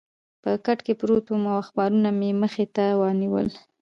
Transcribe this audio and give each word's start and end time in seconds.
په 0.43 0.51
کټ 0.65 0.79
کې 0.85 0.93
پروت 0.99 1.25
وم 1.27 1.43
او 1.51 1.57
اخبارونه 1.63 2.09
مې 2.19 2.29
مخې 2.41 2.65
ته 2.75 2.85
ونیول. 2.99 3.47